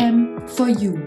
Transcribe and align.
TCM 0.00 0.48
for 0.48 0.68
You, 0.68 0.98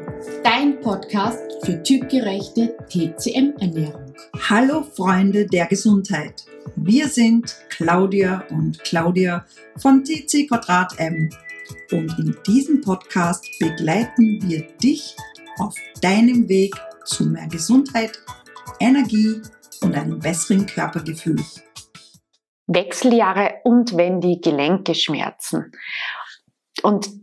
dein 0.43 0.79
Podcast 0.79 1.39
für 1.65 1.81
typgerechte 1.81 2.77
TCM-Ernährung. 2.89 4.13
Hallo 4.47 4.83
Freunde 4.83 5.47
der 5.47 5.65
Gesundheit. 5.65 6.45
Wir 6.75 7.07
sind 7.07 7.55
Claudia 7.69 8.43
und 8.51 8.77
Claudia 8.83 9.47
von 9.77 10.03
TC 10.03 10.47
Quadrat 10.47 10.99
M. 10.99 11.27
Und 11.91 12.19
in 12.19 12.37
diesem 12.45 12.81
Podcast 12.81 13.43
begleiten 13.59 14.39
wir 14.43 14.61
dich 14.77 15.15
auf 15.57 15.75
deinem 16.01 16.47
Weg 16.47 16.75
zu 17.03 17.25
mehr 17.25 17.47
Gesundheit, 17.47 18.19
Energie 18.79 19.41
und 19.81 19.95
einem 19.95 20.19
besseren 20.19 20.67
Körpergefühl. 20.67 21.43
Wechseljahre 22.67 23.55
und 23.63 23.97
wenn 23.97 24.21
die 24.21 24.39
Gelenke 24.39 24.93
schmerzen. 24.93 25.71
Und 26.83 27.22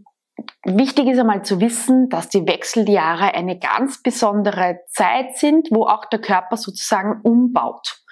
Wichtig 0.64 1.08
ist 1.08 1.18
einmal 1.18 1.44
zu 1.44 1.60
wissen, 1.60 2.08
dass 2.08 2.28
die 2.28 2.46
Wechseljahre 2.46 3.34
eine 3.34 3.58
ganz 3.58 4.02
besondere 4.02 4.80
Zeit 4.88 5.36
sind, 5.36 5.68
wo 5.70 5.86
auch 5.86 6.04
der 6.06 6.20
Körper 6.20 6.56
sozusagen 6.56 7.20
umbaut. 7.22 8.02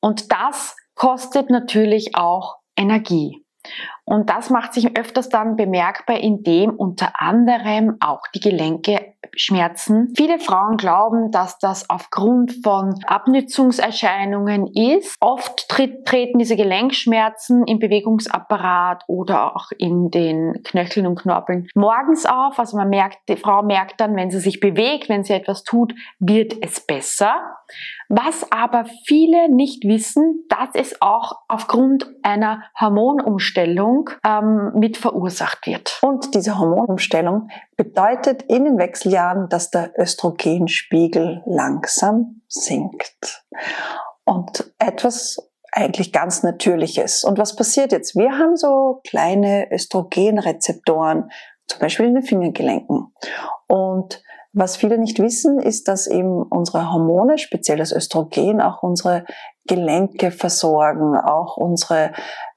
Und 0.00 0.32
das 0.32 0.76
kostet 0.94 1.50
natürlich 1.50 2.16
auch 2.16 2.56
Energie. 2.76 3.44
Und 4.06 4.28
das 4.28 4.50
macht 4.50 4.74
sich 4.74 4.98
öfters 4.98 5.28
dann 5.30 5.56
bemerkbar, 5.56 6.18
indem 6.18 6.70
unter 6.70 7.20
anderem 7.20 7.96
auch 8.00 8.20
die 8.34 8.40
Gelenke 8.40 9.14
schmerzen. 9.36 10.12
Viele 10.16 10.38
Frauen 10.38 10.76
glauben, 10.76 11.30
dass 11.30 11.58
das 11.58 11.88
aufgrund 11.88 12.52
von 12.62 12.94
Abnützungserscheinungen 13.06 14.66
ist. 14.66 15.16
Oft 15.20 15.68
treten 15.68 16.38
diese 16.38 16.56
Gelenkschmerzen 16.56 17.64
im 17.66 17.78
Bewegungsapparat 17.78 19.04
oder 19.06 19.56
auch 19.56 19.70
in 19.78 20.10
den 20.10 20.62
Knöcheln 20.64 21.06
und 21.06 21.20
Knorpeln 21.20 21.68
morgens 21.74 22.26
auf. 22.26 22.58
Also 22.58 22.76
man 22.76 22.90
merkt, 22.90 23.18
die 23.28 23.36
Frau 23.36 23.62
merkt 23.62 24.00
dann, 24.00 24.16
wenn 24.16 24.30
sie 24.30 24.40
sich 24.40 24.60
bewegt, 24.60 25.08
wenn 25.08 25.24
sie 25.24 25.32
etwas 25.32 25.64
tut, 25.64 25.94
wird 26.18 26.54
es 26.60 26.86
besser. 26.86 27.34
Was 28.08 28.50
aber 28.52 28.84
viele 29.06 29.48
nicht 29.48 29.84
wissen, 29.84 30.44
dass 30.48 30.68
es 30.74 31.00
auch 31.00 31.40
aufgrund 31.48 32.06
einer 32.22 32.62
Hormonumstellung 32.78 33.93
ähm, 34.24 34.72
mit 34.74 34.96
verursacht 34.96 35.66
wird. 35.66 35.98
Und 36.02 36.34
diese 36.34 36.58
Hormonumstellung 36.58 37.48
bedeutet 37.76 38.42
in 38.42 38.64
den 38.64 38.78
Wechseljahren, 38.78 39.48
dass 39.48 39.70
der 39.70 39.92
Östrogenspiegel 39.98 41.42
langsam 41.46 42.42
sinkt. 42.48 43.44
Und 44.24 44.72
etwas 44.78 45.38
eigentlich 45.72 46.12
ganz 46.12 46.42
Natürliches. 46.42 47.24
Und 47.24 47.38
was 47.38 47.56
passiert 47.56 47.92
jetzt? 47.92 48.16
Wir 48.16 48.38
haben 48.38 48.56
so 48.56 49.00
kleine 49.06 49.70
Östrogenrezeptoren, 49.72 51.30
zum 51.66 51.80
Beispiel 51.80 52.06
in 52.06 52.14
den 52.14 52.22
Fingergelenken. 52.22 53.12
Und 53.66 54.22
was 54.52 54.76
viele 54.76 54.98
nicht 54.98 55.18
wissen, 55.18 55.58
ist, 55.58 55.88
dass 55.88 56.06
eben 56.06 56.42
unsere 56.42 56.92
Hormone, 56.92 57.38
speziell 57.38 57.78
das 57.78 57.90
Östrogen, 57.90 58.60
auch 58.60 58.84
unsere 58.84 59.24
Gelenke 59.66 60.30
versorgen, 60.30 61.16
auch 61.16 61.56
unsere 61.56 62.12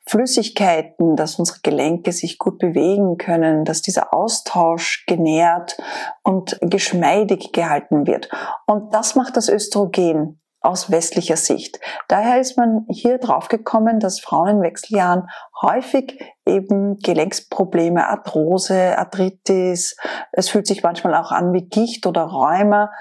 Flüssigkeiten, 0.07 1.15
dass 1.15 1.37
unsere 1.37 1.59
Gelenke 1.61 2.11
sich 2.11 2.37
gut 2.37 2.59
bewegen 2.59 3.17
können, 3.17 3.65
dass 3.65 3.81
dieser 3.81 4.13
Austausch 4.13 5.05
genährt 5.05 5.77
und 6.23 6.57
geschmeidig 6.61 7.51
gehalten 7.51 8.07
wird. 8.07 8.29
Und 8.65 8.93
das 8.93 9.15
macht 9.15 9.35
das 9.35 9.49
Östrogen 9.49 10.39
aus 10.61 10.89
westlicher 10.91 11.37
Sicht. 11.37 11.79
Daher 12.07 12.39
ist 12.39 12.57
man 12.57 12.85
hier 12.89 13.19
drauf 13.19 13.47
gekommen, 13.47 13.99
dass 13.99 14.19
Frauen 14.19 14.57
in 14.57 14.61
Wechseljahren 14.61 15.29
häufig 15.61 16.19
eben 16.45 16.97
Gelenksprobleme, 16.97 18.07
Arthrose, 18.07 18.97
Arthritis, 18.97 19.95
es 20.31 20.49
fühlt 20.49 20.67
sich 20.67 20.83
manchmal 20.83 21.15
auch 21.15 21.31
an 21.31 21.53
wie 21.53 21.67
Gicht 21.67 22.05
oder 22.07 22.23
Rheuma 22.23 22.91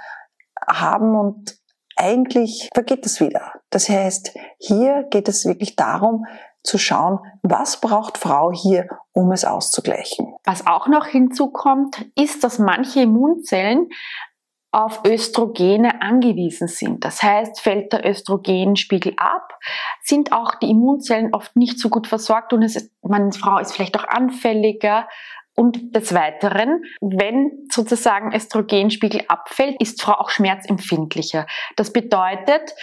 haben 0.67 1.19
und 1.19 1.59
eigentlich 1.97 2.69
vergeht 2.75 3.07
es 3.07 3.21
wieder. 3.21 3.53
Das 3.71 3.89
heißt, 3.89 4.35
hier 4.59 5.05
geht 5.11 5.29
es 5.29 5.47
wirklich 5.47 5.77
darum, 5.77 6.27
zu 6.67 6.79
schauen, 6.79 7.19
was 7.43 7.81
braucht 7.81 8.19
Frau 8.19 8.51
hier, 8.53 8.89
um 9.13 9.33
es 9.33 9.45
auszugleichen. 9.45 10.35
Was 10.45 10.67
auch 10.67 10.89
noch 10.89 11.07
hinzukommt, 11.07 12.07
ist, 12.15 12.45
dass 12.45 12.59
manche 12.59 13.01
Immunzellen 13.01 13.89
auf 14.73 15.03
Östrogene 15.07 16.03
angewiesen 16.03 16.69
sind. 16.69 17.03
Das 17.03 17.23
heißt, 17.23 17.61
fällt 17.61 17.95
der 17.95 18.07
Östrogenspiegel 18.07 19.15
ab, 19.17 19.59
sind 20.03 20.33
auch 20.33 20.55
die 20.57 20.69
Immunzellen 20.69 21.33
oft 21.33 21.57
nicht 21.57 21.79
so 21.79 21.89
gut 21.89 22.07
versorgt 22.07 22.53
und 22.53 22.63
es 22.63 22.77
ist, 22.77 22.93
meine 23.01 23.33
Frau 23.33 23.59
ist 23.59 23.73
vielleicht 23.73 23.99
auch 23.99 24.07
anfälliger. 24.07 25.09
Und 25.59 25.97
des 25.97 26.13
Weiteren, 26.13 26.83
wenn 27.01 27.67
sozusagen 27.73 28.35
Östrogenspiegel 28.35 29.23
abfällt, 29.29 29.81
ist 29.81 30.03
Frau 30.03 30.13
auch 30.13 30.29
schmerzempfindlicher. 30.29 31.47
Das 31.77 31.95
bedeutet, 31.95 32.75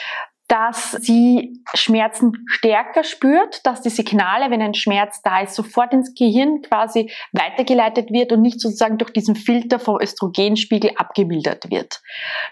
dass 0.47 0.91
sie 0.91 1.63
Schmerzen 1.73 2.33
stärker 2.47 3.03
spürt, 3.03 3.65
dass 3.65 3.81
die 3.81 3.89
Signale, 3.89 4.51
wenn 4.51 4.61
ein 4.61 4.73
Schmerz 4.73 5.21
da 5.21 5.41
ist, 5.41 5.55
sofort 5.55 5.93
ins 5.93 6.13
Gehirn 6.13 6.61
quasi 6.61 7.11
weitergeleitet 7.31 8.11
wird 8.11 8.31
und 8.31 8.41
nicht 8.41 8.59
sozusagen 8.59 8.97
durch 8.97 9.11
diesen 9.13 9.35
Filter 9.35 9.79
vom 9.79 9.99
Östrogenspiegel 10.01 10.91
abgemildert 10.95 11.71
wird. 11.71 12.01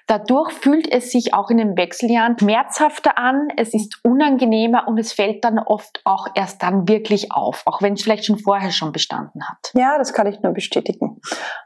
Dadurch 0.08 0.52
fühlt 0.52 0.92
es 0.92 1.12
sich 1.12 1.34
auch 1.34 1.50
in 1.50 1.58
den 1.58 1.78
Wechseljahren 1.78 2.38
schmerzhafter 2.40 3.18
an, 3.18 3.50
es 3.58 3.74
ist 3.74 4.00
unangenehmer 4.04 4.88
und 4.88 4.98
es 4.98 5.14
fällt 5.14 5.44
dann 5.44 5.60
oft 5.60 6.02
auch 6.06 6.28
erst 6.34 6.64
dann 6.64 6.88
wirklich 6.88 7.32
auf, 7.32 7.64
auch 7.66 7.82
wenn 7.82 7.94
es 7.94 8.04
vielleicht 8.04 8.26
schon 8.26 8.40
vorher 8.40 8.72
schon 8.72 8.92
bestanden 8.92 9.48
hat. 9.48 9.72
Ja, 9.74 9.98
das 9.98 10.14
kann 10.14 10.28
ich 10.28 10.40
nur 10.42 10.54
bestätigen. 10.54 11.20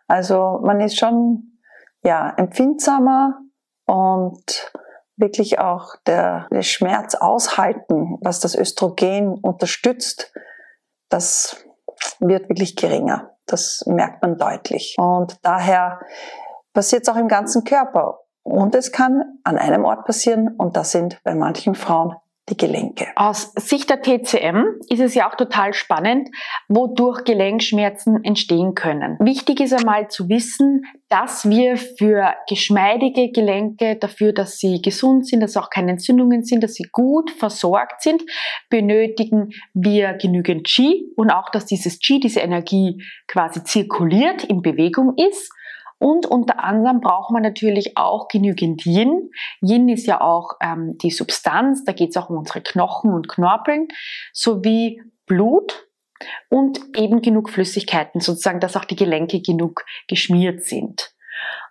Also 0.08 0.60
man 0.64 0.82
ist 0.82 0.98
schon 0.98 1.60
ja 2.04 2.34
empfindsamer 2.38 3.40
und 3.86 4.72
wirklich 5.18 5.60
auch 5.60 5.96
der, 6.06 6.48
der 6.52 6.62
Schmerz 6.62 7.16
aushalten, 7.16 8.18
was 8.22 8.40
das 8.40 8.56
Östrogen 8.56 9.34
unterstützt, 9.42 10.34
das 11.10 11.66
wird 12.20 12.50
wirklich 12.50 12.76
geringer. 12.76 13.32
Das 13.46 13.84
merkt 13.86 14.22
man 14.22 14.38
deutlich. 14.38 14.96
Und 14.98 15.38
daher 15.44 16.00
passiert 16.74 17.04
es 17.04 17.10
auch 17.10 17.18
im 17.18 17.28
ganzen 17.28 17.64
Körper. 17.64 18.20
Und 18.44 18.76
es 18.76 18.92
kann 18.92 19.40
an 19.44 19.58
einem 19.58 19.86
Ort 19.86 20.06
passieren 20.06 20.56
und 20.58 20.76
das 20.78 20.92
sind 20.92 21.20
bei 21.24 21.34
manchen 21.34 21.74
Frauen 21.74 22.16
die 22.50 22.58
Gelenke. 22.58 23.08
Aus 23.16 23.54
Sicht 23.56 23.90
der 23.90 24.02
TCM 24.02 24.80
ist 24.90 25.00
es 25.00 25.16
ja 25.16 25.28
auch 25.30 25.36
total 25.36 25.74
spannend, 25.74 26.30
wodurch 26.68 27.24
Gelenkschmerzen 27.24 28.24
entstehen 28.24 28.76
können. 28.76 29.18
Wichtig 29.20 29.62
ist 29.62 29.74
einmal 29.74 30.10
zu 30.10 30.30
wissen, 30.30 30.86
dass 31.10 31.50
wir 31.50 31.78
für 31.78 32.34
geschmeidige 32.48 33.32
Gelenke, 33.32 33.96
dafür, 33.96 34.32
dass 34.32 34.58
sie 34.58 34.82
gesund 34.82 35.28
sind, 35.28 35.40
dass 35.40 35.58
auch 35.58 35.70
keine 35.70 35.92
Entzündungen 35.92 36.44
sind, 36.44 36.64
dass 36.64 36.76
sie 36.76 36.88
gut 36.92 37.32
versorgt 37.32 38.04
sind, 38.04 38.22
benötigen 38.70 39.50
wir 39.74 40.14
genügend 40.14 40.68
Qi 40.68 41.12
und 41.16 41.32
auch, 41.32 41.50
dass 41.50 41.66
dieses 41.66 42.00
Qi, 42.00 42.20
diese 42.20 42.42
Energie 42.42 43.04
quasi 43.28 43.64
zirkuliert, 43.64 44.44
in 44.44 44.62
Bewegung 44.62 45.16
ist. 45.18 45.52
Und 45.98 46.26
unter 46.26 46.64
anderem 46.64 47.00
braucht 47.00 47.32
man 47.32 47.42
natürlich 47.42 47.98
auch 47.98 48.28
genügend 48.28 48.86
Yin. 48.86 49.32
Yin 49.62 49.88
ist 49.88 50.06
ja 50.06 50.22
auch 50.22 50.54
ähm, 50.62 50.98
die 51.02 51.12
Substanz, 51.12 51.84
da 51.86 51.94
geht 51.94 52.10
es 52.10 52.18
auch 52.18 52.30
um 52.30 52.38
unsere 52.38 52.62
Knochen 52.62 53.14
und 53.14 53.30
Knorpeln, 53.30 53.88
sowie 54.34 55.02
Blut 55.26 55.88
und 56.50 56.80
eben 56.98 57.22
genug 57.22 57.50
Flüssigkeiten, 57.50 58.22
sozusagen, 58.22 58.60
dass 58.60 58.76
auch 58.76 58.86
die 58.86 58.96
Gelenke 58.96 59.42
genug 59.42 59.86
geschmiert 60.08 60.64
sind. 60.64 61.14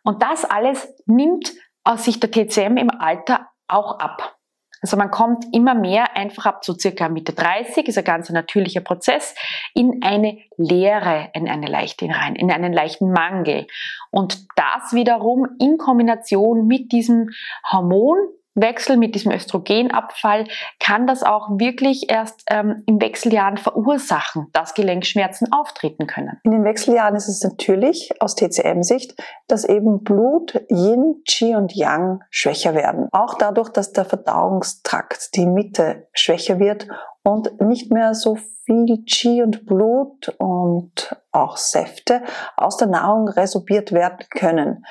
Und 0.02 0.22
das 0.22 0.44
alles 0.44 0.88
nimmt 1.06 1.52
aus 1.82 2.04
Sicht 2.04 2.22
der 2.22 2.30
TCM 2.30 2.76
im 2.76 2.90
Alter 2.90 3.48
auch 3.68 3.98
ab. 3.98 4.36
Also 4.84 4.98
man 4.98 5.10
kommt 5.10 5.46
immer 5.54 5.74
mehr 5.74 6.14
einfach 6.14 6.44
ab 6.44 6.62
so 6.62 6.74
circa 6.74 7.08
Mitte 7.08 7.32
30, 7.32 7.88
ist 7.88 7.96
ein 7.96 8.04
ganz 8.04 8.28
natürlicher 8.28 8.82
Prozess, 8.82 9.34
in 9.72 10.02
eine 10.02 10.36
Leere, 10.58 11.30
in 11.32 11.48
eine 11.48 11.68
leichte 11.68 12.06
rein, 12.06 12.36
in 12.36 12.50
einen 12.50 12.70
leichten 12.70 13.10
Mangel. 13.10 13.66
Und 14.10 14.46
das 14.56 14.92
wiederum 14.92 15.48
in 15.58 15.78
Kombination 15.78 16.66
mit 16.66 16.92
diesem 16.92 17.30
Hormon, 17.72 18.18
Wechsel 18.54 18.96
mit 18.96 19.14
diesem 19.14 19.32
Östrogenabfall 19.32 20.46
kann 20.78 21.06
das 21.06 21.22
auch 21.22 21.48
wirklich 21.58 22.10
erst 22.10 22.42
ähm, 22.48 22.82
in 22.86 23.00
Wechseljahren 23.00 23.56
verursachen, 23.56 24.46
dass 24.52 24.74
Gelenkschmerzen 24.74 25.52
auftreten 25.52 26.06
können. 26.06 26.38
In 26.44 26.52
den 26.52 26.64
Wechseljahren 26.64 27.16
ist 27.16 27.28
es 27.28 27.42
natürlich 27.42 28.10
aus 28.20 28.36
TCM-Sicht, 28.36 29.14
dass 29.48 29.64
eben 29.64 30.04
Blut, 30.04 30.60
Yin, 30.70 31.22
Qi 31.26 31.56
und 31.56 31.74
Yang 31.74 32.20
schwächer 32.30 32.74
werden. 32.74 33.08
Auch 33.12 33.34
dadurch, 33.34 33.70
dass 33.70 33.92
der 33.92 34.04
Verdauungstrakt, 34.04 35.34
die 35.34 35.46
Mitte 35.46 36.08
schwächer 36.12 36.58
wird 36.58 36.86
und 37.22 37.60
nicht 37.60 37.92
mehr 37.92 38.14
so 38.14 38.36
viel 38.64 39.04
Qi 39.04 39.42
und 39.42 39.66
Blut 39.66 40.28
und 40.38 41.16
auch 41.32 41.56
Säfte 41.56 42.22
aus 42.56 42.76
der 42.76 42.88
Nahrung 42.88 43.28
resorbiert 43.28 43.92
werden 43.92 44.26
können. 44.30 44.84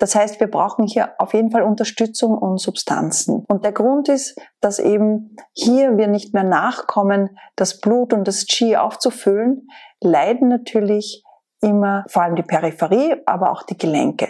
Das 0.00 0.14
heißt, 0.14 0.40
wir 0.40 0.50
brauchen 0.50 0.86
hier 0.86 1.12
auf 1.18 1.34
jeden 1.34 1.50
Fall 1.50 1.62
Unterstützung 1.62 2.36
und 2.36 2.58
Substanzen. 2.58 3.44
Und 3.48 3.64
der 3.64 3.72
Grund 3.72 4.08
ist, 4.08 4.34
dass 4.60 4.78
eben 4.78 5.36
hier 5.52 5.98
wir 5.98 6.08
nicht 6.08 6.32
mehr 6.32 6.42
nachkommen, 6.42 7.36
das 7.54 7.80
Blut 7.80 8.14
und 8.14 8.26
das 8.26 8.46
Qi 8.46 8.76
aufzufüllen, 8.76 9.68
leiden 10.00 10.48
natürlich 10.48 11.22
immer 11.60 12.04
vor 12.08 12.22
allem 12.22 12.34
die 12.34 12.42
Peripherie, 12.42 13.16
aber 13.26 13.52
auch 13.52 13.62
die 13.62 13.76
Gelenke. 13.76 14.28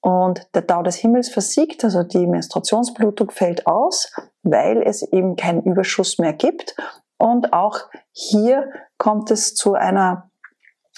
Und 0.00 0.48
der 0.54 0.66
Tau 0.66 0.82
des 0.82 0.96
Himmels 0.96 1.28
versiegt, 1.28 1.84
also 1.84 2.02
die 2.02 2.26
Menstruationsblutung 2.26 3.30
fällt 3.30 3.66
aus, 3.66 4.10
weil 4.42 4.82
es 4.82 5.02
eben 5.02 5.36
keinen 5.36 5.62
Überschuss 5.62 6.18
mehr 6.18 6.32
gibt. 6.32 6.74
Und 7.18 7.52
auch 7.52 7.78
hier 8.12 8.70
kommt 8.96 9.30
es 9.30 9.54
zu 9.54 9.74
einer 9.74 10.30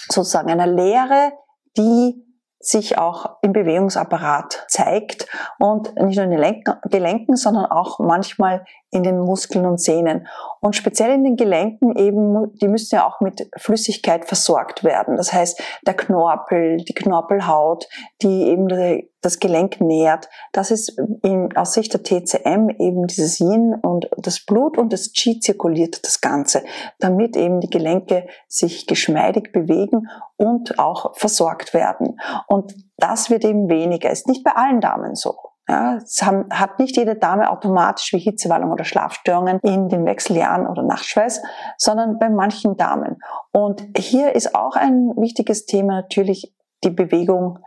sozusagen 0.09 0.49
einer 0.49 0.67
Leere, 0.67 1.33
die 1.77 2.24
sich 2.67 2.97
auch 2.97 3.37
im 3.41 3.53
Bewegungsapparat 3.53 4.65
zeigt 4.67 5.27
und 5.59 5.95
nicht 5.95 6.17
nur 6.17 6.25
in 6.25 6.31
den 6.31 6.63
Gelenken, 6.89 7.35
sondern 7.35 7.65
auch 7.65 7.99
manchmal 7.99 8.65
in 8.95 9.03
den 9.03 9.19
Muskeln 9.19 9.65
und 9.65 9.79
Sehnen. 9.79 10.25
Und 10.61 10.75
speziell 10.75 11.11
in 11.11 11.25
den 11.25 11.35
Gelenken 11.35 11.95
eben, 11.97 12.57
die 12.61 12.69
müssen 12.69 12.95
ja 12.95 13.05
auch 13.05 13.19
mit 13.19 13.49
Flüssigkeit 13.57 14.25
versorgt 14.25 14.83
werden. 14.85 15.17
Das 15.17 15.33
heißt, 15.33 15.61
der 15.85 15.93
Knorpel, 15.95 16.77
die 16.77 16.93
Knorpelhaut, 16.93 17.87
die 18.21 18.43
eben 18.43 18.67
das 19.21 19.39
Gelenk 19.39 19.81
nährt, 19.81 20.29
das 20.53 20.71
ist 20.71 20.97
in, 21.23 21.55
aus 21.57 21.73
Sicht 21.73 21.93
der 21.93 22.03
TCM 22.03 22.69
eben 22.79 23.05
dieses 23.05 23.39
Yin 23.41 23.75
und 23.81 24.07
das 24.17 24.45
Blut 24.45 24.77
und 24.77 24.93
das 24.93 25.11
Qi 25.11 25.39
zirkuliert 25.39 26.05
das 26.05 26.21
Ganze, 26.21 26.63
damit 26.99 27.35
eben 27.35 27.59
die 27.59 27.69
Gelenke 27.69 28.27
sich 28.47 28.87
geschmeidig 28.87 29.51
bewegen 29.51 30.07
und 30.37 30.79
auch 30.79 31.17
versorgt 31.17 31.73
werden. 31.73 32.17
Und 32.47 32.73
das 32.97 33.29
wird 33.29 33.43
eben 33.43 33.69
weniger. 33.69 34.09
Ist 34.09 34.27
nicht 34.27 34.43
bei 34.43 34.51
allen 34.51 34.79
Damen 34.79 35.15
so. 35.15 35.35
Ja, 35.67 35.95
es 35.95 36.21
haben, 36.21 36.45
hat 36.51 36.77
nicht 36.77 36.95
jede 36.95 37.15
Dame 37.15 37.49
automatisch 37.49 38.13
wie 38.13 38.19
Hitzewallung 38.19 38.71
oder 38.71 38.83
Schlafstörungen 38.83 39.59
in 39.63 39.89
den 39.89 40.05
Wechseljahren 40.05 40.67
oder 40.67 40.83
Nachtschweiß, 40.83 41.41
sondern 41.77 42.19
bei 42.19 42.29
manchen 42.29 42.77
Damen. 42.77 43.17
Und 43.51 43.83
hier 43.97 44.35
ist 44.35 44.53
auch 44.53 44.75
ein 44.75 45.11
wichtiges 45.15 45.65
Thema 45.65 46.01
natürlich 46.01 46.53
die 46.83 46.91
Bewegung 46.91 47.59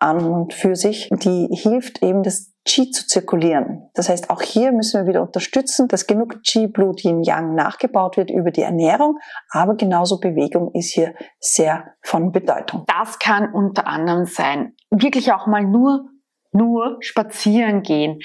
an 0.00 0.24
und 0.24 0.54
für 0.54 0.74
sich, 0.74 1.10
die 1.10 1.48
hilft 1.50 2.02
eben 2.02 2.22
das 2.22 2.52
Qi 2.64 2.90
zu 2.90 3.06
zirkulieren. 3.06 3.90
Das 3.92 4.08
heißt, 4.08 4.30
auch 4.30 4.40
hier 4.40 4.72
müssen 4.72 5.02
wir 5.02 5.06
wieder 5.06 5.22
unterstützen, 5.22 5.86
dass 5.88 6.06
genug 6.06 6.42
Qi, 6.42 6.66
Blut, 6.66 7.04
Yin, 7.04 7.22
Yang 7.22 7.54
nachgebaut 7.54 8.16
wird 8.16 8.30
über 8.30 8.50
die 8.50 8.62
Ernährung, 8.62 9.18
aber 9.50 9.76
genauso 9.76 10.18
Bewegung 10.18 10.70
ist 10.72 10.94
hier 10.94 11.14
sehr 11.38 11.84
von 12.00 12.32
Bedeutung. 12.32 12.84
Das 12.86 13.18
kann 13.18 13.52
unter 13.52 13.86
anderem 13.86 14.24
sein, 14.24 14.74
wirklich 14.90 15.32
auch 15.32 15.46
mal 15.46 15.62
nur 15.62 16.06
nur 16.54 16.96
spazieren 17.00 17.82
gehen, 17.82 18.20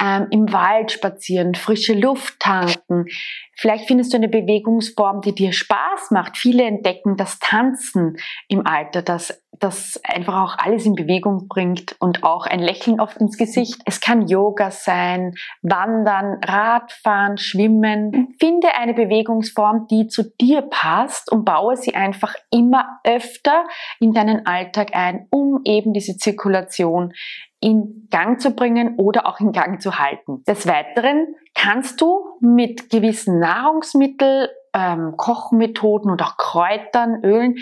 ähm, 0.00 0.28
im 0.30 0.52
Wald 0.52 0.92
spazieren, 0.92 1.54
frische 1.54 1.94
Luft 1.94 2.40
tanken. 2.40 3.06
Vielleicht 3.54 3.86
findest 3.86 4.12
du 4.12 4.16
eine 4.16 4.28
Bewegungsform, 4.28 5.20
die 5.20 5.34
dir 5.34 5.52
Spaß 5.52 6.10
macht. 6.10 6.36
Viele 6.36 6.64
entdecken 6.64 7.16
das 7.16 7.38
Tanzen 7.38 8.16
im 8.48 8.66
Alter, 8.66 9.02
das, 9.02 9.42
das 9.58 10.00
einfach 10.04 10.42
auch 10.42 10.58
alles 10.58 10.86
in 10.86 10.94
Bewegung 10.94 11.48
bringt 11.48 11.94
und 12.00 12.24
auch 12.24 12.46
ein 12.46 12.60
Lächeln 12.60 12.98
oft 12.98 13.18
ins 13.18 13.36
Gesicht. 13.36 13.80
Es 13.84 14.00
kann 14.00 14.26
Yoga 14.26 14.70
sein, 14.70 15.34
Wandern, 15.60 16.38
Radfahren, 16.42 17.36
Schwimmen. 17.36 18.34
Finde 18.40 18.74
eine 18.76 18.94
Bewegungsform, 18.94 19.86
die 19.88 20.08
zu 20.08 20.24
dir 20.40 20.62
passt 20.62 21.30
und 21.30 21.44
baue 21.44 21.76
sie 21.76 21.94
einfach 21.94 22.34
immer 22.50 23.00
öfter 23.04 23.64
in 24.00 24.12
deinen 24.12 24.46
Alltag 24.46 24.94
ein, 24.94 25.26
um 25.30 25.60
eben 25.64 25.92
diese 25.92 26.16
Zirkulation 26.16 27.12
in 27.62 28.08
Gang 28.10 28.40
zu 28.40 28.50
bringen 28.50 28.96
oder 28.98 29.26
auch 29.26 29.40
in 29.40 29.52
Gang 29.52 29.80
zu 29.80 29.98
halten. 29.98 30.42
Des 30.46 30.66
Weiteren 30.66 31.34
kannst 31.54 32.00
du 32.00 32.36
mit 32.40 32.90
gewissen 32.90 33.38
Nahrungsmitteln, 33.38 34.48
ähm, 34.74 35.14
Kochmethoden 35.16 36.10
und 36.10 36.22
auch 36.22 36.36
Kräutern, 36.36 37.22
Ölen 37.24 37.56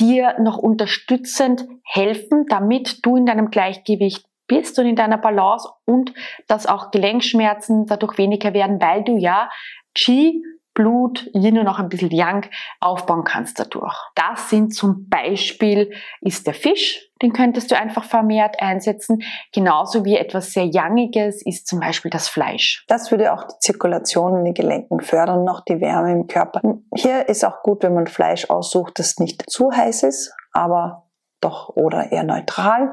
dir 0.00 0.36
noch 0.40 0.58
unterstützend 0.58 1.66
helfen, 1.84 2.46
damit 2.48 3.04
du 3.06 3.16
in 3.16 3.26
deinem 3.26 3.50
Gleichgewicht 3.50 4.26
bist 4.46 4.78
und 4.78 4.86
in 4.86 4.96
deiner 4.96 5.18
Balance 5.18 5.68
und 5.84 6.12
dass 6.48 6.66
auch 6.66 6.90
Gelenkschmerzen 6.90 7.86
dadurch 7.86 8.18
weniger 8.18 8.54
werden, 8.54 8.80
weil 8.80 9.04
du 9.04 9.16
ja 9.16 9.50
Qi 9.94 10.42
Blut, 10.74 11.30
Yin 11.32 11.58
und 11.58 11.68
auch 11.68 11.78
ein 11.78 11.88
bisschen 11.88 12.10
Yang 12.10 12.50
aufbauen 12.80 13.22
kannst 13.24 13.60
dadurch. 13.60 13.94
Das 14.16 14.50
sind 14.50 14.74
zum 14.74 15.08
Beispiel, 15.08 15.92
ist 16.20 16.46
der 16.46 16.54
Fisch, 16.54 17.08
den 17.24 17.32
könntest 17.32 17.70
du 17.70 17.76
einfach 17.76 18.04
vermehrt 18.04 18.56
einsetzen. 18.60 19.22
Genauso 19.52 20.04
wie 20.04 20.16
etwas 20.16 20.52
sehr 20.52 20.66
Yangiges 20.66 21.40
ist 21.44 21.66
zum 21.66 21.80
Beispiel 21.80 22.10
das 22.10 22.28
Fleisch. 22.28 22.84
Das 22.86 23.10
würde 23.10 23.32
auch 23.32 23.44
die 23.44 23.58
Zirkulation 23.60 24.36
in 24.36 24.44
den 24.44 24.54
Gelenken 24.54 25.00
fördern, 25.00 25.42
noch 25.42 25.64
die 25.64 25.80
Wärme 25.80 26.12
im 26.12 26.26
Körper. 26.26 26.60
Hier 26.94 27.28
ist 27.28 27.44
auch 27.44 27.62
gut, 27.62 27.82
wenn 27.82 27.94
man 27.94 28.06
Fleisch 28.06 28.50
aussucht, 28.50 28.98
das 28.98 29.18
nicht 29.18 29.50
zu 29.50 29.72
heiß 29.72 30.02
ist, 30.02 30.34
aber 30.52 31.04
doch 31.40 31.70
oder 31.76 32.12
eher 32.12 32.24
neutral. 32.24 32.92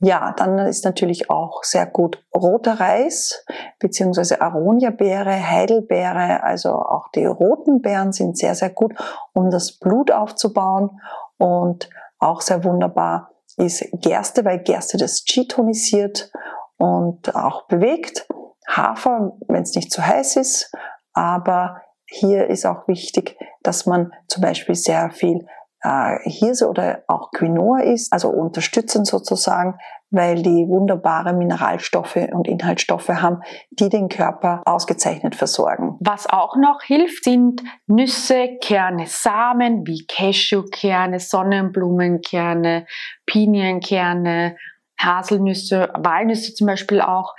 Ja, 0.00 0.34
dann 0.36 0.58
ist 0.58 0.84
natürlich 0.84 1.30
auch 1.30 1.62
sehr 1.62 1.86
gut 1.86 2.24
roter 2.34 2.80
Reis 2.80 3.44
beziehungsweise 3.78 4.40
Aronia-Beere, 4.40 5.48
Heidelbeere, 5.50 6.42
also 6.42 6.70
auch 6.70 7.08
die 7.14 7.24
roten 7.24 7.80
Beeren 7.80 8.12
sind 8.12 8.36
sehr, 8.36 8.56
sehr 8.56 8.70
gut, 8.70 8.92
um 9.32 9.50
das 9.50 9.78
Blut 9.78 10.10
aufzubauen 10.10 11.00
und 11.38 11.88
auch 12.18 12.40
sehr 12.40 12.64
wunderbar 12.64 13.31
ist 13.56 13.84
Gerste, 13.92 14.44
weil 14.44 14.60
Gerste 14.60 14.96
das 14.98 15.24
Qi 15.24 15.46
tonisiert 15.46 16.30
und 16.76 17.34
auch 17.34 17.66
bewegt. 17.66 18.26
Hafer, 18.66 19.32
wenn 19.48 19.62
es 19.62 19.74
nicht 19.74 19.92
zu 19.92 20.06
heiß 20.06 20.36
ist, 20.36 20.72
aber 21.12 21.82
hier 22.06 22.46
ist 22.48 22.64
auch 22.64 22.88
wichtig, 22.88 23.36
dass 23.62 23.86
man 23.86 24.12
zum 24.28 24.42
Beispiel 24.42 24.74
sehr 24.74 25.10
viel 25.10 25.46
äh, 25.82 26.18
Hirse 26.28 26.68
oder 26.68 27.02
auch 27.08 27.30
Quinoa 27.32 27.80
ist, 27.80 28.12
also 28.12 28.28
unterstützen 28.28 29.04
sozusagen, 29.04 29.78
weil 30.10 30.42
die 30.42 30.68
wunderbare 30.68 31.32
Mineralstoffe 31.32 32.16
und 32.32 32.46
Inhaltsstoffe 32.46 33.08
haben, 33.08 33.40
die 33.70 33.88
den 33.88 34.08
Körper 34.08 34.62
ausgezeichnet 34.66 35.34
versorgen. 35.34 35.96
Was 36.00 36.28
auch 36.28 36.56
noch 36.56 36.82
hilft, 36.82 37.24
sind 37.24 37.62
Nüsse, 37.86 38.58
Kerne, 38.60 39.06
Samen 39.06 39.86
wie 39.86 40.06
Cashewkerne, 40.06 41.18
Sonnenblumenkerne, 41.18 42.86
Pinienkerne, 43.26 44.56
Haselnüsse, 45.00 45.90
Walnüsse 45.96 46.54
zum 46.54 46.66
Beispiel 46.66 47.00
auch, 47.00 47.34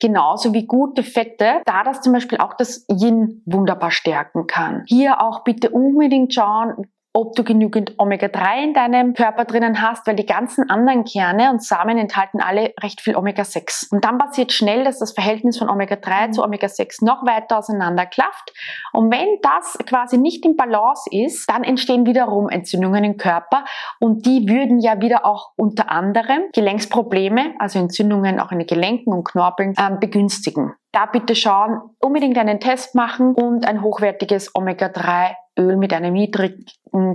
genauso 0.00 0.52
wie 0.52 0.66
gute 0.66 1.02
Fette, 1.02 1.62
da 1.64 1.82
das 1.82 2.00
zum 2.02 2.12
Beispiel 2.12 2.38
auch 2.38 2.54
das 2.54 2.86
Yin 2.88 3.42
wunderbar 3.46 3.90
stärken 3.90 4.46
kann. 4.46 4.84
Hier 4.86 5.20
auch 5.20 5.42
bitte 5.44 5.70
unbedingt 5.70 6.32
schauen, 6.34 6.86
ob 7.12 7.34
du 7.34 7.42
genügend 7.42 7.94
Omega-3 7.98 8.64
in 8.64 8.74
deinem 8.74 9.14
Körper 9.14 9.44
drinnen 9.44 9.82
hast, 9.82 10.06
weil 10.06 10.14
die 10.14 10.26
ganzen 10.26 10.68
anderen 10.70 11.04
Kerne 11.04 11.50
und 11.50 11.62
Samen 11.62 11.98
enthalten 11.98 12.40
alle 12.40 12.74
recht 12.82 13.00
viel 13.00 13.16
Omega-6. 13.16 13.92
Und 13.92 14.04
dann 14.04 14.18
passiert 14.18 14.52
schnell, 14.52 14.84
dass 14.84 14.98
das 14.98 15.12
Verhältnis 15.12 15.58
von 15.58 15.68
Omega-3 15.68 16.32
zu 16.32 16.44
Omega-6 16.44 17.04
noch 17.04 17.24
weiter 17.26 17.58
auseinander 17.58 18.06
klafft. 18.06 18.52
Und 18.92 19.10
wenn 19.10 19.38
das 19.42 19.78
quasi 19.86 20.18
nicht 20.18 20.44
im 20.44 20.56
Balance 20.56 21.08
ist, 21.10 21.48
dann 21.50 21.64
entstehen 21.64 22.06
wiederum 22.06 22.48
Entzündungen 22.48 23.04
im 23.04 23.16
Körper 23.16 23.64
und 24.00 24.26
die 24.26 24.48
würden 24.48 24.78
ja 24.78 25.00
wieder 25.00 25.24
auch 25.24 25.52
unter 25.56 25.90
anderem 25.90 26.42
Gelenksprobleme, 26.52 27.54
also 27.58 27.78
Entzündungen 27.78 28.38
auch 28.38 28.52
in 28.52 28.58
den 28.58 28.66
Gelenken 28.66 29.12
und 29.12 29.24
Knorpeln, 29.24 29.74
ähm, 29.78 29.98
begünstigen. 29.98 30.74
Da 30.98 31.06
bitte 31.06 31.36
schauen, 31.36 31.80
unbedingt 32.00 32.36
einen 32.38 32.58
Test 32.58 32.96
machen 32.96 33.32
und 33.32 33.68
ein 33.68 33.82
hochwertiges 33.82 34.52
Omega-3 34.56 35.36
Öl 35.56 35.76
mit 35.76 35.92
einem 35.92 36.12
niedrigen 36.12 36.66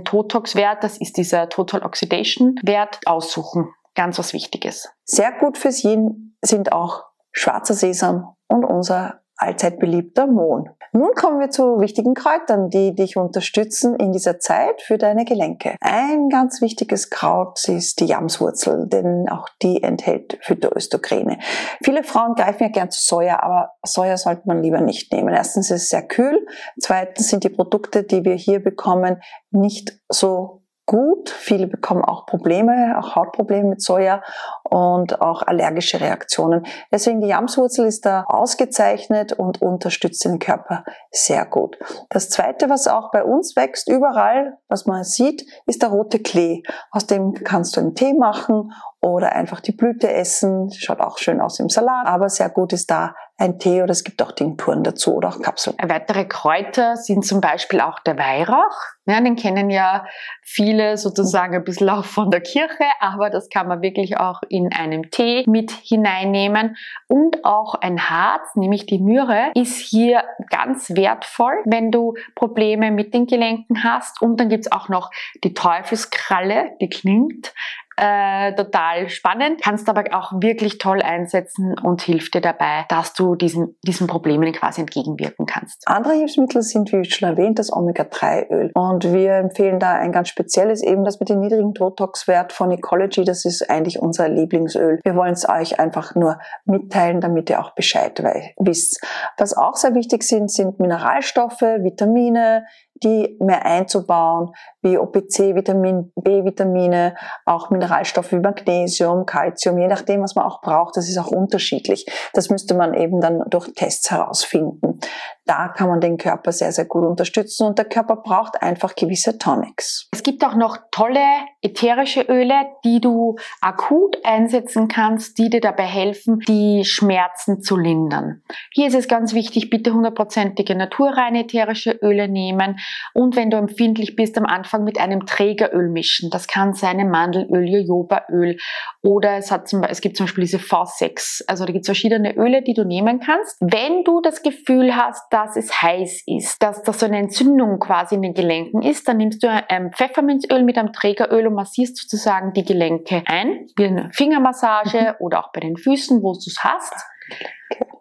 Totox-Wert, 0.04 0.82
das 0.82 0.96
ist 0.96 1.18
dieser 1.18 1.50
Total 1.50 1.82
Oxidation-Wert, 1.82 3.00
aussuchen. 3.04 3.74
Ganz 3.94 4.18
was 4.18 4.32
Wichtiges. 4.32 4.88
Sehr 5.04 5.32
gut 5.32 5.58
fürs 5.58 5.84
Yin 5.84 6.34
sind 6.40 6.72
auch 6.72 7.04
schwarzer 7.30 7.74
Sesam 7.74 8.34
und 8.48 8.64
unser 8.64 9.20
allzeit 9.36 9.78
beliebter 9.78 10.26
Mohn. 10.26 10.70
Nun 10.92 11.12
kommen 11.14 11.40
wir 11.40 11.50
zu 11.50 11.80
wichtigen 11.80 12.14
Kräutern, 12.14 12.70
die 12.70 12.94
dich 12.94 13.16
unterstützen 13.16 13.96
in 13.96 14.12
dieser 14.12 14.38
Zeit 14.38 14.80
für 14.80 14.96
deine 14.96 15.24
Gelenke. 15.24 15.74
Ein 15.80 16.28
ganz 16.28 16.60
wichtiges 16.60 17.10
Kraut 17.10 17.68
ist 17.68 17.98
die 17.98 18.06
Jamswurzel, 18.06 18.86
denn 18.86 19.28
auch 19.28 19.48
die 19.60 19.82
enthält 19.82 20.38
Phytoöstrogene. 20.42 21.38
Viele 21.82 22.04
Frauen 22.04 22.34
greifen 22.34 22.62
ja 22.62 22.68
gern 22.68 22.90
zu 22.90 23.02
Soja, 23.02 23.42
aber 23.42 23.72
Soja 23.84 24.16
sollte 24.16 24.42
man 24.46 24.62
lieber 24.62 24.80
nicht 24.80 25.12
nehmen. 25.12 25.34
Erstens 25.34 25.70
ist 25.70 25.82
es 25.82 25.88
sehr 25.88 26.06
kühl, 26.06 26.46
zweitens 26.78 27.28
sind 27.28 27.42
die 27.42 27.48
Produkte, 27.48 28.04
die 28.04 28.24
wir 28.24 28.34
hier 28.34 28.62
bekommen, 28.62 29.20
nicht 29.50 29.98
so 30.08 30.63
gut. 30.86 31.30
Viele 31.30 31.66
bekommen 31.66 32.04
auch 32.04 32.26
Probleme, 32.26 32.96
auch 32.98 33.14
Hautprobleme 33.14 33.68
mit 33.68 33.82
Soja 33.82 34.22
und 34.62 35.20
auch 35.20 35.42
allergische 35.42 36.00
Reaktionen. 36.00 36.66
Deswegen 36.92 37.20
die 37.20 37.28
Jamswurzel 37.28 37.86
ist 37.86 38.06
da 38.06 38.24
ausgezeichnet 38.28 39.32
und 39.32 39.62
unterstützt 39.62 40.24
den 40.24 40.38
Körper 40.38 40.84
sehr 41.10 41.46
gut. 41.46 41.78
Das 42.10 42.30
zweite, 42.30 42.68
was 42.68 42.86
auch 42.88 43.10
bei 43.10 43.24
uns 43.24 43.56
wächst, 43.56 43.88
überall, 43.88 44.58
was 44.68 44.86
man 44.86 45.04
sieht, 45.04 45.46
ist 45.66 45.82
der 45.82 45.90
rote 45.90 46.18
Klee. 46.18 46.62
Aus 46.90 47.06
dem 47.06 47.34
kannst 47.34 47.76
du 47.76 47.80
einen 47.80 47.94
Tee 47.94 48.14
machen 48.14 48.72
oder 49.04 49.34
einfach 49.34 49.60
die 49.60 49.72
Blüte 49.72 50.10
essen. 50.10 50.70
Schaut 50.72 51.00
auch 51.00 51.18
schön 51.18 51.40
aus 51.40 51.60
im 51.60 51.68
Salat, 51.68 52.06
aber 52.06 52.28
sehr 52.30 52.48
gut 52.48 52.72
ist 52.72 52.90
da 52.90 53.14
ein 53.36 53.58
Tee 53.58 53.82
oder 53.82 53.90
es 53.90 54.04
gibt 54.04 54.22
auch 54.22 54.32
Tinkturen 54.32 54.84
dazu 54.84 55.14
oder 55.16 55.28
auch 55.28 55.42
Kapseln. 55.42 55.76
Weitere 55.82 56.24
Kräuter 56.24 56.96
sind 56.96 57.26
zum 57.26 57.40
Beispiel 57.40 57.80
auch 57.80 57.98
der 58.00 58.16
Weihrauch. 58.16 58.76
Ja, 59.06 59.20
den 59.20 59.36
kennen 59.36 59.68
ja 59.70 60.06
viele 60.40 60.96
sozusagen 60.96 61.54
ein 61.54 61.64
bisschen 61.64 61.90
auch 61.90 62.04
von 62.04 62.30
der 62.30 62.40
Kirche, 62.40 62.84
aber 63.00 63.28
das 63.28 63.50
kann 63.50 63.68
man 63.68 63.82
wirklich 63.82 64.16
auch 64.18 64.40
in 64.48 64.72
einem 64.72 65.10
Tee 65.10 65.44
mit 65.46 65.72
hineinnehmen. 65.72 66.76
Und 67.08 67.44
auch 67.44 67.74
ein 67.74 68.08
Harz, 68.08 68.54
nämlich 68.54 68.86
die 68.86 69.00
Myrrhe, 69.00 69.50
ist 69.54 69.78
hier 69.78 70.22
ganz 70.48 70.90
wertvoll, 70.90 71.60
wenn 71.66 71.90
du 71.90 72.14
Probleme 72.34 72.92
mit 72.92 73.12
den 73.12 73.26
Gelenken 73.26 73.84
hast. 73.84 74.22
Und 74.22 74.40
dann 74.40 74.48
gibt's 74.48 74.72
auch 74.72 74.88
noch 74.88 75.10
die 75.42 75.52
Teufelskralle, 75.52 76.70
die 76.80 76.88
klingt 76.88 77.52
äh, 77.96 78.54
total 78.54 79.08
spannend, 79.08 79.62
kannst 79.62 79.88
aber 79.88 80.04
auch 80.12 80.32
wirklich 80.40 80.78
toll 80.78 81.00
einsetzen 81.02 81.74
und 81.82 82.02
hilft 82.02 82.34
dir 82.34 82.40
dabei, 82.40 82.84
dass 82.88 83.14
du 83.14 83.34
diesen, 83.34 83.76
diesen 83.82 84.06
Problemen 84.06 84.52
quasi 84.52 84.80
entgegenwirken 84.80 85.46
kannst. 85.46 85.82
Andere 85.86 86.14
Hilfsmittel 86.14 86.62
sind, 86.62 86.92
wie 86.92 87.04
schon 87.04 87.28
erwähnt, 87.28 87.58
das 87.58 87.72
Omega-3-Öl. 87.72 88.70
Und 88.74 89.12
wir 89.12 89.34
empfehlen 89.34 89.78
da 89.78 89.92
ein 89.94 90.12
ganz 90.12 90.28
spezielles, 90.28 90.82
eben 90.82 91.04
das 91.04 91.20
mit 91.20 91.28
dem 91.28 91.40
niedrigen 91.40 91.72
Botox-Wert 91.72 92.52
von 92.52 92.70
Ecology. 92.70 93.24
Das 93.24 93.44
ist 93.44 93.68
eigentlich 93.70 94.00
unser 94.00 94.28
Lieblingsöl. 94.28 95.00
Wir 95.04 95.14
wollen 95.14 95.32
es 95.32 95.48
euch 95.48 95.78
einfach 95.78 96.14
nur 96.14 96.38
mitteilen, 96.64 97.20
damit 97.20 97.50
ihr 97.50 97.60
auch 97.60 97.74
Bescheid 97.74 98.22
wisst. 98.58 99.00
Was 99.38 99.56
auch 99.56 99.76
sehr 99.76 99.94
wichtig 99.94 100.22
sind, 100.22 100.50
sind 100.50 100.80
Mineralstoffe, 100.80 101.62
Vitamine, 101.62 102.64
die 103.02 103.36
mehr 103.40 103.64
einzubauen, 103.64 104.52
wie 104.82 104.98
OPC, 104.98 105.54
Vitamin 105.54 106.12
B-Vitamine, 106.14 107.16
auch 107.44 107.70
Mineralstoffe 107.70 108.32
wie 108.32 108.38
Magnesium, 108.38 109.26
Calcium, 109.26 109.78
je 109.78 109.88
nachdem, 109.88 110.22
was 110.22 110.34
man 110.34 110.44
auch 110.44 110.60
braucht. 110.60 110.96
Das 110.96 111.08
ist 111.08 111.18
auch 111.18 111.30
unterschiedlich. 111.30 112.06
Das 112.32 112.50
müsste 112.50 112.74
man 112.74 112.94
eben 112.94 113.20
dann 113.20 113.42
durch 113.48 113.72
Tests 113.74 114.10
herausfinden. 114.10 115.00
Da 115.46 115.68
kann 115.68 115.88
man 115.88 116.00
den 116.00 116.16
Körper 116.16 116.52
sehr, 116.52 116.72
sehr 116.72 116.86
gut 116.86 117.04
unterstützen 117.04 117.66
und 117.66 117.78
der 117.78 117.84
Körper 117.84 118.16
braucht 118.16 118.62
einfach 118.62 118.94
gewisse 118.94 119.36
Tonics. 119.38 120.08
Es 120.12 120.22
gibt 120.22 120.42
auch 120.42 120.54
noch 120.54 120.78
tolle 120.90 121.20
ätherische 121.60 122.22
Öle, 122.22 122.54
die 122.84 123.00
du 123.00 123.36
akut 123.60 124.16
einsetzen 124.24 124.88
kannst, 124.88 125.38
die 125.38 125.50
dir 125.50 125.60
dabei 125.60 125.84
helfen, 125.84 126.38
die 126.40 126.84
Schmerzen 126.84 127.60
zu 127.60 127.76
lindern. 127.76 128.42
Hier 128.72 128.86
ist 128.86 128.94
es 128.94 129.06
ganz 129.06 129.34
wichtig, 129.34 129.68
bitte 129.68 129.92
hundertprozentige 129.92 130.74
naturreine 130.74 131.40
ätherische 131.40 131.92
Öle 132.02 132.28
nehmen 132.28 132.78
und 133.12 133.36
wenn 133.36 133.50
du 133.50 133.58
empfindlich 133.58 134.16
bist, 134.16 134.38
am 134.38 134.46
Anfang 134.46 134.82
mit 134.84 134.98
einem 134.98 135.26
Trägeröl 135.26 135.90
mischen. 135.90 136.30
Das 136.30 136.46
kann 136.46 136.72
sein 136.72 137.00
ein 137.00 137.10
Mandelöl, 137.10 137.68
Jojobaöl 137.68 138.56
oder 139.02 139.36
es, 139.36 139.50
hat 139.50 139.68
zum, 139.68 139.82
es 139.82 140.00
gibt 140.00 140.16
zum 140.16 140.24
Beispiel 140.24 140.44
diese 140.44 140.58
V6. 140.58 141.42
Also 141.46 141.66
da 141.66 141.72
gibt 141.72 141.84
es 141.84 141.88
verschiedene 141.88 142.34
Öle, 142.34 142.62
die 142.62 142.72
du 142.72 142.84
nehmen 142.84 143.20
kannst. 143.20 143.58
Wenn 143.60 144.04
du 144.04 144.22
das 144.22 144.42
Gefühl 144.42 144.96
hast, 144.96 145.22
dass 145.34 145.56
es 145.56 145.82
heiß 145.82 146.22
ist, 146.28 146.62
dass 146.62 146.84
da 146.84 146.92
so 146.92 147.06
eine 147.06 147.18
Entzündung 147.18 147.80
quasi 147.80 148.14
in 148.14 148.22
den 148.22 148.34
Gelenken 148.34 148.82
ist, 148.82 149.08
dann 149.08 149.16
nimmst 149.16 149.42
du 149.42 149.48
ein 149.48 149.92
Pfefferminzöl 149.92 150.62
mit 150.62 150.78
einem 150.78 150.92
Trägeröl 150.92 151.48
und 151.48 151.54
massierst 151.54 151.96
sozusagen 151.96 152.52
die 152.52 152.64
Gelenke 152.64 153.24
ein, 153.26 153.66
wie 153.76 153.86
eine 153.86 154.10
Fingermassage 154.12 155.16
mhm. 155.18 155.26
oder 155.26 155.40
auch 155.40 155.50
bei 155.50 155.58
den 155.58 155.76
Füßen, 155.76 156.22
wo 156.22 156.34
du 156.34 156.38
es 156.38 156.58
hast. 156.62 156.94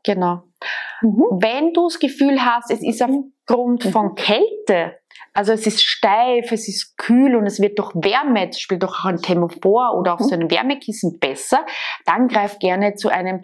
Genau. 0.03 0.43
Mhm. 1.01 1.23
Wenn 1.41 1.73
du 1.73 1.87
das 1.87 1.97
Gefühl 1.97 2.45
hast, 2.45 2.69
es 2.69 2.83
ist 2.83 3.01
aufgrund 3.01 3.85
mhm. 3.85 3.89
von 3.89 4.13
Kälte, 4.13 4.99
also 5.33 5.53
es 5.53 5.65
ist 5.65 5.81
steif, 5.81 6.51
es 6.51 6.67
ist 6.67 6.95
kühl 6.97 7.35
und 7.35 7.47
es 7.47 7.59
wird 7.59 7.79
durch 7.79 7.91
Wärme, 7.95 8.51
zum 8.51 8.59
Beispiel 8.59 8.77
durch 8.77 9.05
ein 9.05 9.17
Thermophor 9.17 9.97
oder 9.97 10.13
auch 10.13 10.19
so 10.19 10.35
ein 10.35 10.51
Wärmekissen 10.51 11.17
besser, 11.19 11.65
dann 12.05 12.27
greif 12.27 12.59
gerne 12.59 12.93
zu 12.93 13.09
einem 13.09 13.41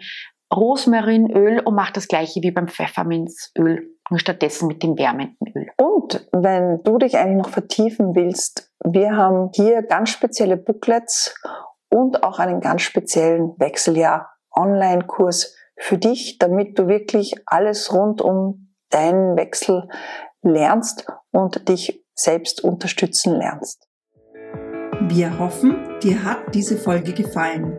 Rosmarinöl 0.54 1.60
und 1.60 1.74
mach 1.74 1.90
das 1.90 2.08
gleiche 2.08 2.42
wie 2.42 2.50
beim 2.50 2.68
Pfefferminzöl, 2.68 3.88
nur 4.10 4.18
stattdessen 4.18 4.66
mit 4.66 4.82
dem 4.82 4.98
wärmenden 4.98 5.46
Öl. 5.54 5.68
Und 5.76 6.28
wenn 6.32 6.82
du 6.82 6.98
dich 6.98 7.16
eigentlich 7.16 7.44
noch 7.44 7.50
vertiefen 7.50 8.14
willst, 8.14 8.72
wir 8.84 9.16
haben 9.16 9.50
hier 9.54 9.82
ganz 9.82 10.10
spezielle 10.10 10.56
Booklets 10.56 11.34
und 11.90 12.24
auch 12.24 12.38
einen 12.38 12.60
ganz 12.60 12.82
speziellen 12.82 13.54
Wechseljahr 13.58 14.30
Online-Kurs 14.54 15.56
für 15.76 15.98
dich, 15.98 16.38
damit 16.38 16.78
du 16.78 16.88
wirklich 16.88 17.34
alles 17.46 17.92
rund 17.92 18.20
um 18.20 18.74
deinen 18.90 19.36
Wechsel 19.36 19.88
lernst 20.42 21.06
und 21.30 21.68
dich 21.68 22.04
selbst 22.14 22.62
unterstützen 22.62 23.36
lernst. 23.36 23.86
Wir 25.02 25.38
hoffen, 25.38 25.98
dir 26.02 26.24
hat 26.24 26.54
diese 26.54 26.76
Folge 26.76 27.12
gefallen. 27.12 27.78